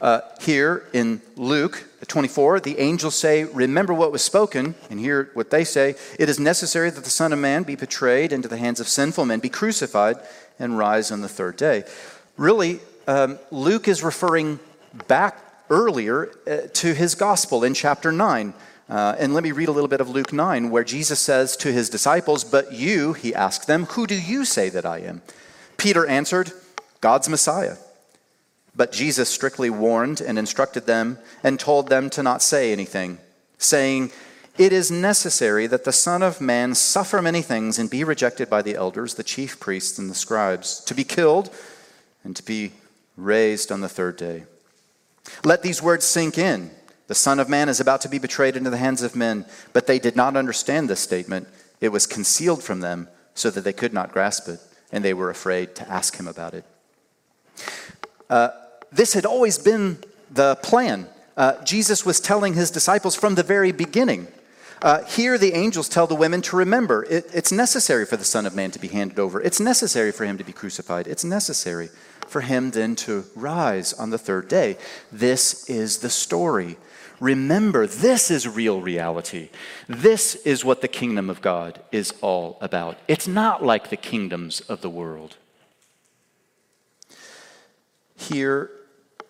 [0.00, 4.74] Uh, here in Luke 24, the angels say, Remember what was spoken.
[4.90, 8.32] And hear what they say it is necessary that the Son of Man be betrayed
[8.32, 10.16] into the hands of sinful men, be crucified,
[10.58, 11.84] and rise on the third day.
[12.36, 14.58] Really, um, Luke is referring
[15.08, 15.38] back
[15.70, 18.54] earlier uh, to his gospel in chapter 9.
[18.88, 21.72] Uh, and let me read a little bit of Luke 9, where Jesus says to
[21.72, 25.22] his disciples, But you, he asked them, Who do you say that I am?
[25.76, 26.52] Peter answered,
[27.00, 27.76] God's Messiah.
[28.76, 33.18] But Jesus strictly warned and instructed them and told them to not say anything,
[33.56, 34.12] saying,
[34.58, 38.60] It is necessary that the Son of Man suffer many things and be rejected by
[38.60, 41.50] the elders, the chief priests, and the scribes, to be killed
[42.22, 42.72] and to be
[43.16, 44.44] raised on the third day.
[45.42, 46.70] Let these words sink in.
[47.06, 49.86] The Son of Man is about to be betrayed into the hands of men, but
[49.86, 51.48] they did not understand this statement.
[51.80, 54.60] It was concealed from them so that they could not grasp it,
[54.92, 56.64] and they were afraid to ask him about it.
[58.28, 58.48] Uh,
[58.92, 59.98] this had always been
[60.30, 61.08] the plan.
[61.36, 64.28] Uh, Jesus was telling his disciples from the very beginning.
[64.82, 68.44] Uh, here, the angels tell the women to remember it, it's necessary for the Son
[68.46, 69.40] of Man to be handed over.
[69.40, 71.06] It's necessary for him to be crucified.
[71.06, 71.88] It's necessary
[72.26, 74.76] for him then to rise on the third day.
[75.10, 76.76] This is the story.
[77.20, 79.48] Remember, this is real reality.
[79.88, 82.98] This is what the kingdom of God is all about.
[83.08, 85.36] It's not like the kingdoms of the world.
[88.16, 88.70] Here,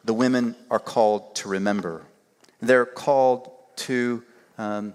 [0.06, 2.02] the women are called to remember.
[2.62, 4.22] They're called to
[4.56, 4.94] um,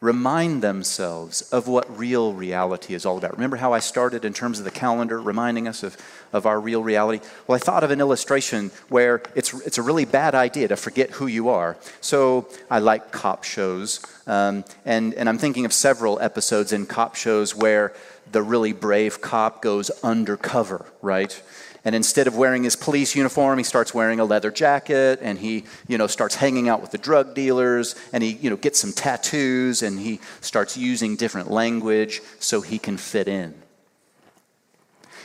[0.00, 3.32] remind themselves of what real reality is all about.
[3.32, 5.96] Remember how I started in terms of the calendar, reminding us of,
[6.32, 7.22] of our real reality?
[7.46, 11.10] Well, I thought of an illustration where it's, it's a really bad idea to forget
[11.10, 11.76] who you are.
[12.00, 17.14] So I like cop shows, um, and, and I'm thinking of several episodes in cop
[17.16, 17.92] shows where
[18.32, 21.42] the really brave cop goes undercover, right?
[21.84, 25.64] And instead of wearing his police uniform, he starts wearing a leather jacket and he,
[25.88, 28.92] you know, starts hanging out with the drug dealers and he, you know, gets some
[28.92, 33.54] tattoos and he starts using different language so he can fit in.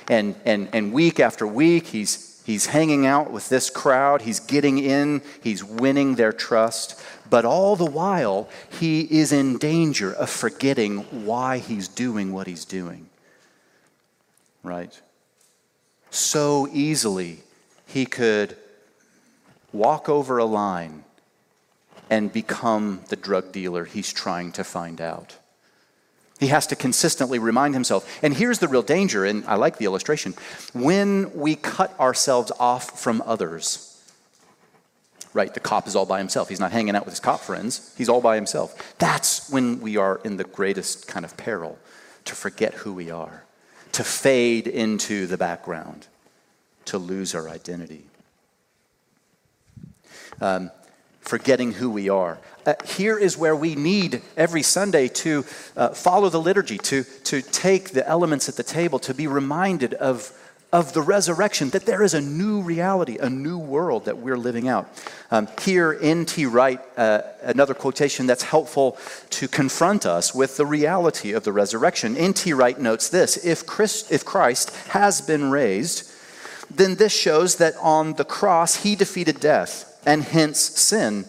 [0.08, 4.78] And, and, and week after week, he's, he's hanging out with this crowd, he's getting
[4.78, 7.02] in, he's winning their trust.
[7.30, 12.64] But all the while, he is in danger of forgetting why he's doing what he's
[12.64, 13.10] doing.
[14.64, 14.98] Right?
[16.16, 17.40] So easily
[17.88, 18.56] he could
[19.72, 21.04] walk over a line
[22.10, 25.38] and become the drug dealer he's trying to find out.
[26.40, 28.20] He has to consistently remind himself.
[28.22, 30.34] And here's the real danger, and I like the illustration.
[30.74, 33.92] When we cut ourselves off from others,
[35.34, 36.50] right, the cop is all by himself.
[36.50, 38.98] He's not hanging out with his cop friends, he's all by himself.
[39.00, 41.80] That's when we are in the greatest kind of peril
[42.26, 43.45] to forget who we are
[43.96, 46.08] to fade into the background,
[46.84, 48.04] to lose our identity.
[50.42, 50.70] Um,
[51.22, 52.38] forgetting who we are.
[52.66, 55.46] Uh, here is where we need every Sunday to
[55.78, 59.94] uh, follow the liturgy, to, to take the elements at the table, to be reminded
[59.94, 60.30] of,
[60.76, 64.68] of the resurrection, that there is a new reality, a new world that we're living
[64.68, 64.86] out.
[65.32, 66.48] Um, here, N.T.
[66.48, 68.98] Wright, uh, another quotation that's helpful
[69.30, 72.18] to confront us with the reality of the resurrection.
[72.18, 72.52] N.T.
[72.52, 76.12] Wright notes this if, Christ, if Christ has been raised,
[76.70, 81.24] then this shows that on the cross he defeated death and hence sin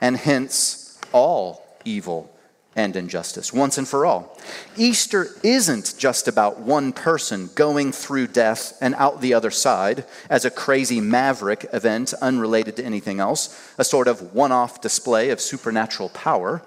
[0.00, 2.32] and hence all evil
[2.78, 4.38] and injustice once and for all.
[4.76, 10.44] Easter isn't just about one person going through death and out the other side as
[10.44, 15.40] a crazy maverick event unrelated to anything else, a sort of one off display of
[15.40, 16.62] supernatural power.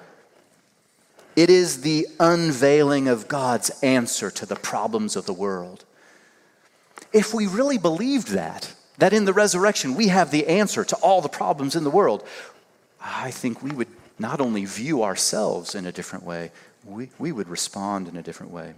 [1.37, 5.85] It is the unveiling of God's answer to the problems of the world.
[7.13, 11.21] If we really believed that, that in the resurrection we have the answer to all
[11.21, 12.27] the problems in the world,
[12.99, 13.87] I think we would
[14.21, 16.51] not only view ourselves in a different way,
[16.85, 18.73] we, we would respond in a different way.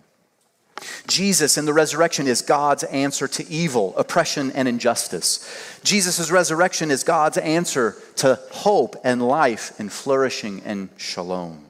[1.07, 5.79] Jesus in the resurrection is God's answer to evil, oppression, and injustice.
[5.83, 11.65] Jesus' resurrection is God's answer to hope and life and flourishing and shalom.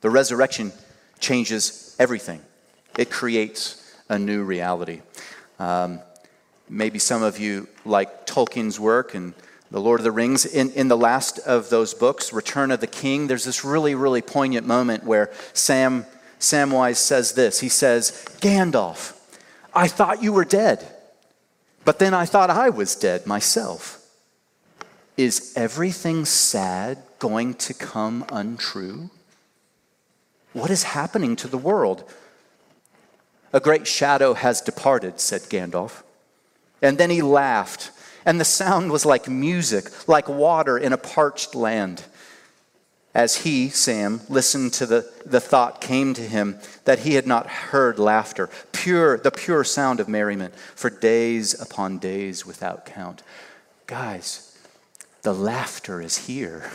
[0.00, 0.72] The resurrection
[1.20, 2.40] changes everything,
[2.98, 5.00] it creates a new reality.
[5.58, 6.00] Um,
[6.68, 9.34] maybe some of you like Tolkien's work and
[9.74, 10.46] the Lord of the Rings.
[10.46, 14.22] In, in the last of those books, Return of the King, there's this really, really
[14.22, 16.06] poignant moment where Sam
[16.38, 17.58] Samwise says this.
[17.58, 19.18] He says, Gandalf,
[19.74, 20.86] I thought you were dead,
[21.84, 24.00] but then I thought I was dead myself.
[25.16, 29.10] Is everything sad going to come untrue?
[30.52, 32.08] What is happening to the world?
[33.52, 36.04] A great shadow has departed, said Gandalf.
[36.80, 37.90] And then he laughed
[38.24, 42.04] and the sound was like music, like water in a parched land.
[43.14, 47.46] As he, Sam, listened to the, the thought came to him that he had not
[47.46, 53.22] heard laughter, pure, the pure sound of merriment, for days upon days without count.
[53.86, 54.58] Guys,
[55.22, 56.70] the laughter is here.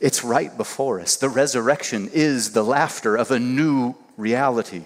[0.00, 1.16] It's right before us.
[1.16, 4.84] The resurrection is the laughter of a new reality.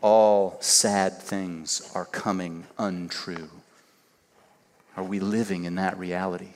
[0.00, 3.50] All sad things are coming untrue.
[4.96, 6.50] Are we living in that reality?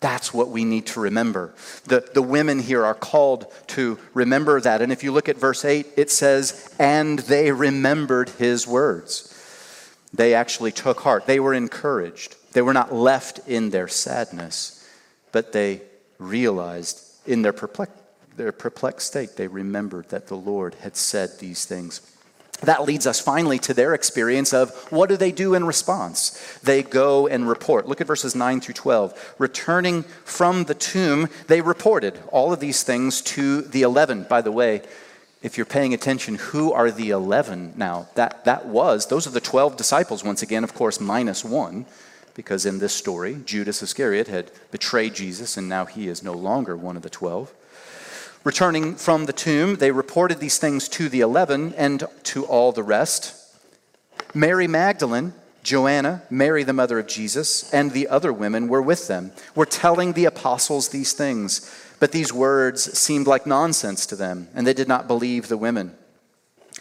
[0.00, 1.54] That's what we need to remember.
[1.84, 4.82] The, the women here are called to remember that.
[4.82, 9.32] And if you look at verse 8, it says, And they remembered his words.
[10.12, 11.26] They actually took heart.
[11.26, 12.36] They were encouraged.
[12.52, 14.86] They were not left in their sadness,
[15.32, 15.82] but they
[16.18, 18.02] realized in their perplexed,
[18.36, 22.00] their perplexed state, they remembered that the Lord had said these things
[22.62, 26.58] that leads us finally to their experience of what do they do in response?
[26.62, 27.86] They go and report.
[27.86, 29.34] Look at verses 9 through 12.
[29.38, 34.26] Returning from the tomb, they reported all of these things to the 11.
[34.28, 34.82] By the way,
[35.42, 38.08] if you're paying attention, who are the 11 now?
[38.14, 41.84] That, that was, those are the 12 disciples, once again, of course, minus one,
[42.34, 46.76] because in this story, Judas Iscariot had betrayed Jesus, and now he is no longer
[46.76, 47.52] one of the 12.
[48.46, 52.84] Returning from the tomb, they reported these things to the eleven and to all the
[52.84, 53.34] rest.
[54.34, 59.32] Mary Magdalene, Joanna, Mary, the mother of Jesus, and the other women were with them,
[59.56, 61.68] were telling the apostles these things.
[61.98, 65.96] But these words seemed like nonsense to them, and they did not believe the women.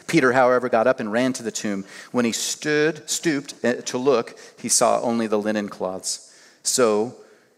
[0.06, 1.84] Peter, however, got up and ran to the tomb.
[2.12, 6.32] When he stood, stooped eh, to look, he saw only the linen cloths.
[6.62, 7.16] So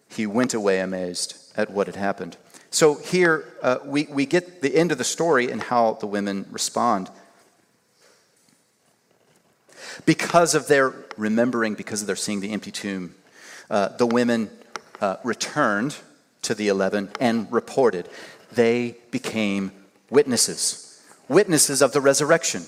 [0.07, 2.37] he went away amazed at what had happened.
[2.69, 6.45] So here uh, we, we get the end of the story and how the women
[6.51, 7.09] respond.
[10.05, 13.15] Because of their remembering, because of their seeing the empty tomb,
[13.69, 14.49] uh, the women
[15.01, 15.95] uh, returned
[16.43, 18.07] to the 11 and reported.
[18.51, 19.71] They became
[20.09, 22.63] witnesses, witnesses of the resurrection.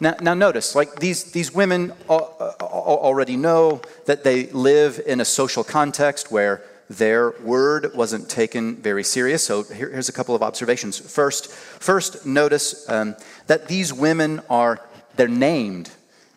[0.00, 5.62] Now, now notice, like these, these women already know that they live in a social
[5.62, 6.64] context where
[6.98, 9.42] their word wasn't taken very serious.
[9.44, 10.98] So here, here's a couple of observations.
[10.98, 14.80] First, first notice um, that these women are
[15.16, 15.90] they're named.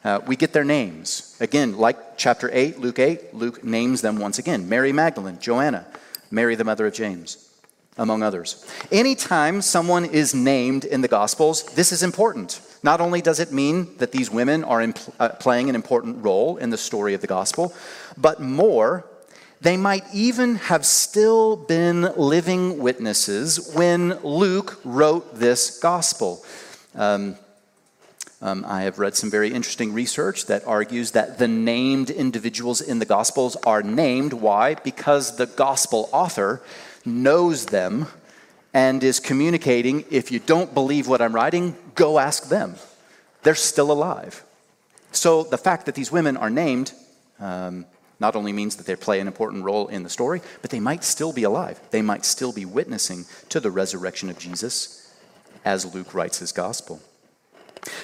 [0.04, 3.34] Uh, we get their names again, like chapter eight, Luke eight.
[3.34, 5.86] Luke names them once again: Mary Magdalene, Joanna,
[6.32, 7.50] Mary the mother of James,
[7.98, 8.66] among others.
[8.92, 12.62] Anytime someone is named in the Gospels, this is important.
[12.84, 16.70] Not only does it mean that these women are uh, playing an important role in
[16.70, 17.74] the story of the gospel,
[18.16, 19.08] but more,
[19.66, 26.46] they might even have still been living witnesses when Luke wrote this gospel.
[26.94, 27.36] Um,
[28.44, 33.00] um, I have read some very interesting research that argues that the named individuals in
[33.00, 34.34] the Gospels are named.
[34.34, 34.76] Why?
[34.76, 36.62] Because the Gospel author
[37.04, 38.06] knows them
[38.72, 42.76] and is communicating if you don't believe what I'm writing, go ask them.
[43.42, 44.44] They're still alive.
[45.12, 46.94] So the fact that these women are named
[47.40, 47.86] um,
[48.20, 51.04] not only means that they play an important role in the story, but they might
[51.04, 51.80] still be alive.
[51.92, 55.14] They might still be witnessing to the resurrection of Jesus
[55.64, 57.02] as Luke writes his gospel.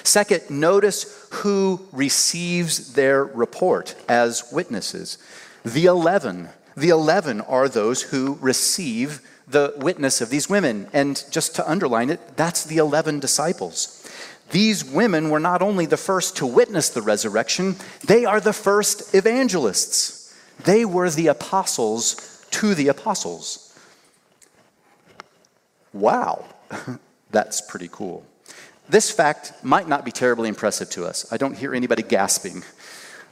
[0.04, 5.18] Second, notice who receives their report as witnesses.
[5.64, 6.48] The 11.
[6.76, 10.88] The 11 are those who receive the witness of these women.
[10.92, 14.01] And just to underline it, that's the 11 disciples.
[14.52, 17.76] These women were not only the first to witness the resurrection,
[18.06, 20.38] they are the first evangelists.
[20.64, 23.76] They were the apostles to the apostles.
[25.94, 26.44] Wow,
[27.30, 28.26] that's pretty cool.
[28.88, 31.32] This fact might not be terribly impressive to us.
[31.32, 32.62] I don't hear anybody gasping.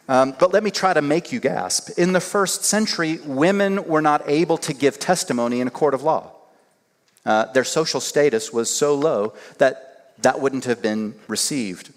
[0.09, 1.99] Um, but let me try to make you gasp.
[1.99, 6.03] In the first century, women were not able to give testimony in a court of
[6.03, 6.33] law.
[7.27, 9.90] Uh, their social status was so low that
[10.23, 11.93] that wouldn't have been received.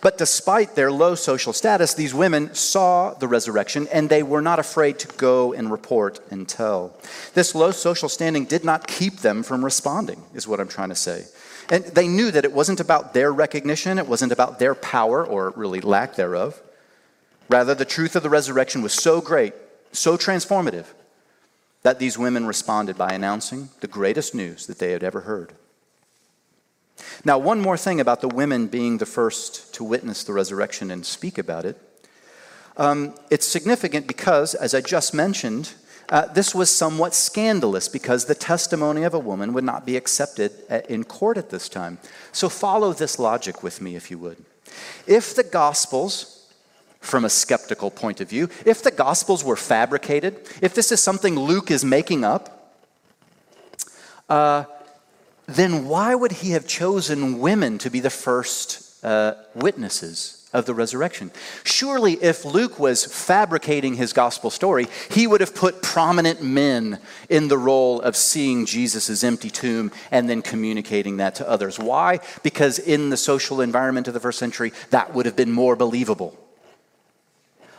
[0.00, 4.58] But despite their low social status, these women saw the resurrection and they were not
[4.58, 6.96] afraid to go and report and tell.
[7.34, 10.94] This low social standing did not keep them from responding, is what I'm trying to
[10.94, 11.24] say.
[11.70, 15.50] And they knew that it wasn't about their recognition, it wasn't about their power or
[15.56, 16.60] really lack thereof.
[17.48, 19.54] Rather, the truth of the resurrection was so great,
[19.92, 20.86] so transformative,
[21.82, 25.52] that these women responded by announcing the greatest news that they had ever heard.
[27.24, 31.04] Now, one more thing about the women being the first to witness the resurrection and
[31.04, 31.76] speak about it.
[32.76, 35.74] Um, it's significant because, as I just mentioned,
[36.08, 40.52] uh, this was somewhat scandalous because the testimony of a woman would not be accepted
[40.68, 41.98] at, in court at this time.
[42.32, 44.36] So follow this logic with me, if you would.
[45.06, 46.50] If the Gospels,
[47.00, 51.38] from a skeptical point of view, if the Gospels were fabricated, if this is something
[51.38, 52.74] Luke is making up,
[54.28, 54.64] uh,
[55.54, 60.74] then why would he have chosen women to be the first uh, witnesses of the
[60.74, 61.30] resurrection.
[61.64, 66.98] Surely, if Luke was fabricating his gospel story, he would have put prominent men
[67.28, 71.78] in the role of seeing Jesus' empty tomb and then communicating that to others.
[71.78, 72.20] Why?
[72.42, 76.38] Because in the social environment of the first century, that would have been more believable.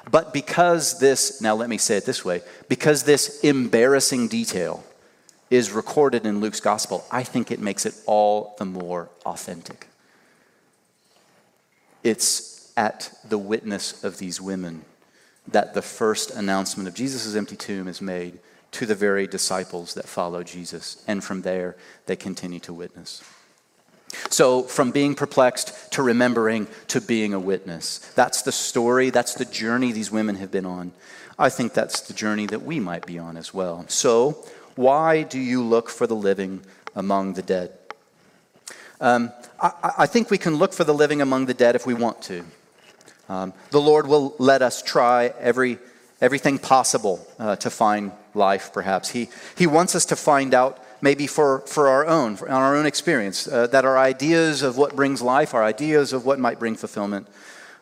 [0.09, 4.83] But because this, now let me say it this way, because this embarrassing detail
[5.53, 9.87] is recorded in Luke's gospel, I think it makes it all the more authentic.
[12.03, 14.83] It's at the witness of these women
[15.47, 18.39] that the first announcement of Jesus' empty tomb is made
[18.71, 21.03] to the very disciples that follow Jesus.
[21.07, 21.75] And from there,
[22.07, 23.21] they continue to witness.
[24.31, 27.99] So, from being perplexed to remembering to being a witness.
[28.15, 30.93] That's the story, that's the journey these women have been on.
[31.37, 33.85] I think that's the journey that we might be on as well.
[33.87, 34.43] So,
[34.75, 36.61] why do you look for the living
[36.95, 37.71] among the dead?
[38.99, 41.93] Um, I, I think we can look for the living among the dead if we
[41.93, 42.45] want to.
[43.29, 45.79] Um, the Lord will let us try every,
[46.21, 49.09] everything possible uh, to find life, perhaps.
[49.09, 52.85] He, he wants us to find out, maybe for, for our own, on our own
[52.85, 56.75] experience, uh, that our ideas of what brings life, our ideas of what might bring
[56.75, 57.27] fulfillment,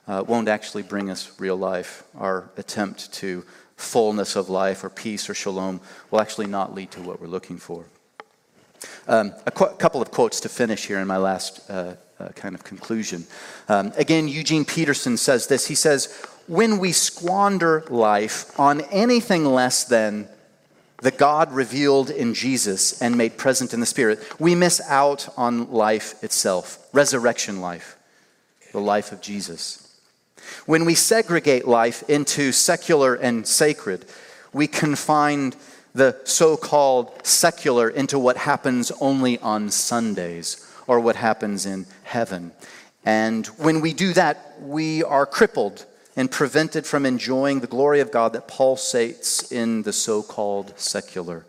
[0.08, 2.04] uh, won't actually bring us real life.
[2.18, 3.46] Our attempt to
[3.82, 7.58] fullness of life or peace or shalom will actually not lead to what we're looking
[7.58, 7.86] for.
[9.08, 12.56] Um, a qu- couple of quotes to finish here in my last uh, uh, kind
[12.56, 13.26] of conclusion.
[13.68, 15.68] Um, again, Eugene Peterson says this.
[15.68, 20.28] He says, When we squander life on anything less than
[21.02, 25.72] the God revealed in Jesus and made present in the Spirit, we miss out on
[25.72, 27.98] life itself, resurrection life,
[28.72, 29.91] the life of Jesus.
[30.66, 34.06] When we segregate life into secular and sacred,
[34.54, 35.54] we confine
[35.94, 42.52] the so called secular into what happens only on Sundays or what happens in heaven.
[43.04, 45.86] And when we do that, we are crippled
[46.16, 51.46] and prevented from enjoying the glory of God that pulsates in the so called secular.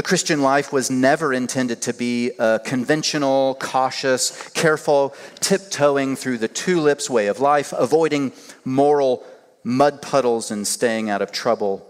[0.00, 6.48] The Christian life was never intended to be a conventional, cautious, careful, tiptoeing through the
[6.48, 8.32] tulips way of life, avoiding
[8.64, 9.22] moral
[9.62, 11.86] mud puddles and staying out of trouble,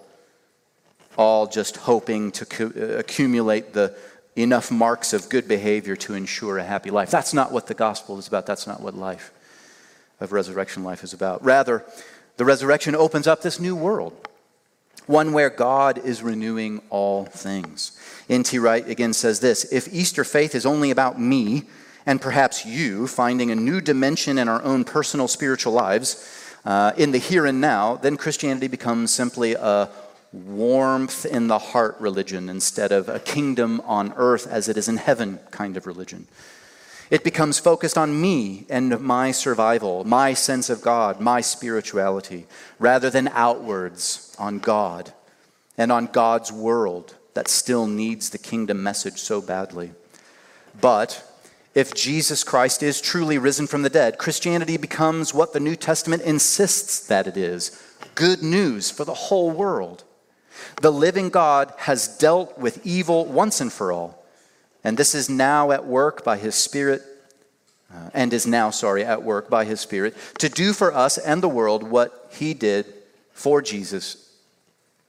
[1.17, 3.97] all just hoping to uh, accumulate the
[4.35, 7.13] enough marks of good behavior to ensure a happy life.
[7.13, 8.45] That's not what the gospel is about.
[8.45, 9.31] That's not what life
[10.19, 11.45] of resurrection life is about.
[11.45, 11.85] Rather,
[12.39, 14.29] the resurrection opens up this new world,
[15.11, 17.99] one where God is renewing all things.
[18.29, 18.59] N.T.
[18.59, 21.65] Wright again says this If Easter faith is only about me,
[22.07, 26.27] and perhaps you finding a new dimension in our own personal spiritual lives,
[26.65, 29.91] uh, in the here and now, then Christianity becomes simply a
[30.33, 34.97] warmth in the heart religion instead of a kingdom on earth as it is in
[34.97, 36.29] heaven kind of religion.
[37.11, 42.47] It becomes focused on me and my survival, my sense of God, my spirituality,
[42.79, 45.13] rather than outwards on God
[45.77, 49.91] and on God's world that still needs the kingdom message so badly.
[50.81, 51.27] But
[51.75, 56.23] if Jesus Christ is truly risen from the dead, Christianity becomes what the New Testament
[56.23, 57.81] insists that it is
[58.15, 60.05] good news for the whole world.
[60.81, 64.20] The living God has dealt with evil once and for all,
[64.83, 67.03] and this is now at work by his Spirit,
[67.93, 71.43] uh, and is now, sorry, at work by his Spirit to do for us and
[71.43, 72.87] the world what he did
[73.33, 74.31] for Jesus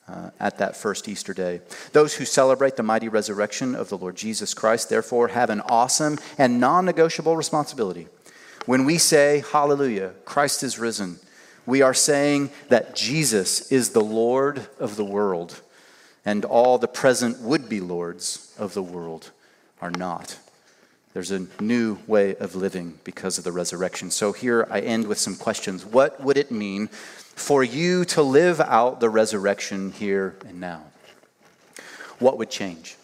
[0.07, 1.61] uh, at that first Easter day.
[1.93, 6.17] Those who celebrate the mighty resurrection of the Lord Jesus Christ, therefore, have an awesome
[6.37, 8.07] and non negotiable responsibility.
[8.65, 11.19] When we say, Hallelujah, Christ is risen,
[11.65, 15.61] we are saying that Jesus is the Lord of the world,
[16.25, 19.31] and all the present would be lords of the world
[19.81, 20.37] are not.
[21.13, 24.11] There's a new way of living because of the resurrection.
[24.11, 25.85] So here I end with some questions.
[25.85, 30.83] What would it mean for you to live out the resurrection here and now?
[32.19, 32.95] What would change?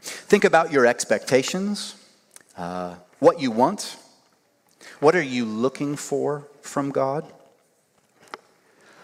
[0.00, 1.96] Think about your expectations,
[2.56, 3.96] uh, what you want.
[5.00, 7.30] What are you looking for from God?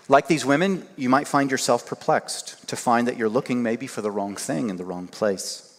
[0.08, 4.00] Like these women, you might find yourself perplexed to find that you're looking maybe for
[4.00, 5.75] the wrong thing in the wrong place.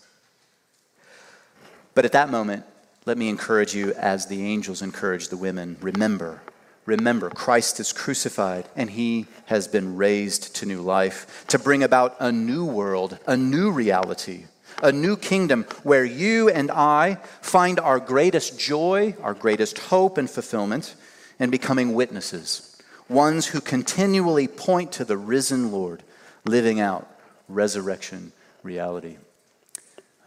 [1.98, 2.64] But at that moment,
[3.08, 6.44] let me encourage you as the angels encourage the women remember
[6.86, 12.16] Remember, Christ is crucified and he has been raised to new life to bring about
[12.20, 14.46] a new world, a new reality,
[14.84, 20.30] a new kingdom where you and I find our greatest joy, our greatest hope and
[20.30, 20.94] fulfillment
[21.40, 22.80] in becoming witnesses,
[23.10, 26.04] ones who continually point to the risen Lord,
[26.46, 27.12] living out
[27.50, 29.18] resurrection reality.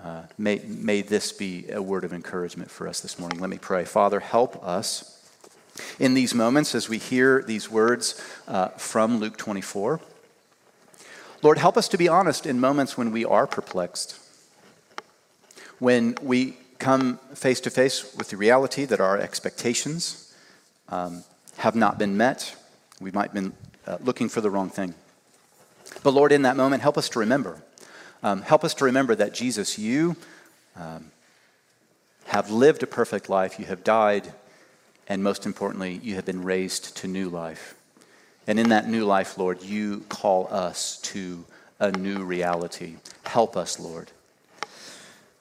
[0.03, 3.39] Uh, may, may this be a word of encouragement for us this morning.
[3.39, 3.85] Let me pray.
[3.85, 5.19] Father, help us
[5.99, 10.01] in these moments as we hear these words uh, from Luke 24.
[11.43, 14.19] Lord, help us to be honest in moments when we are perplexed,
[15.79, 20.35] when we come face to face with the reality that our expectations
[20.89, 21.25] um,
[21.59, 22.57] have not been met.
[23.01, 23.53] We might have been
[23.87, 24.95] uh, looking for the wrong thing.
[26.03, 27.63] But Lord, in that moment, help us to remember.
[28.23, 30.17] Um, help us to remember that Jesus, you
[30.77, 31.11] um,
[32.27, 33.59] have lived a perfect life.
[33.59, 34.33] You have died
[35.11, 37.75] and most importantly, you have been raised to new life.
[38.47, 41.45] And in that new life, Lord, you call us to
[41.81, 42.95] a new reality.
[43.25, 44.13] Help us, Lord.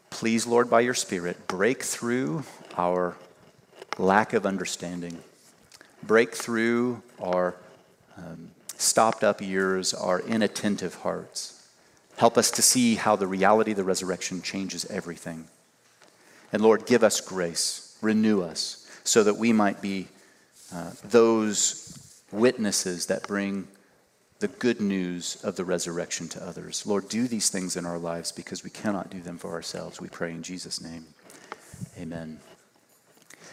[0.10, 2.46] Please, Lord, by your Spirit, break through
[2.78, 3.16] our
[4.00, 5.20] lack of understanding,
[6.02, 7.56] break through our
[8.18, 11.59] um, stopped up ears, our inattentive hearts.
[12.20, 15.45] Help us to see how the reality of the resurrection changes everything.
[16.51, 20.09] And Lord, give us grace, renew us so that we might be
[20.76, 23.70] uh, those witnesses that bring
[24.39, 26.86] the good news of the resurrection to others.
[26.86, 30.01] Lord, do these things in our lives because we cannot do them for ourselves.
[30.01, 31.05] We pray in Jesus' name.
[31.97, 32.41] Amen.